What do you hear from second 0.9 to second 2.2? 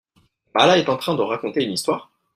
train de raconter une histoire?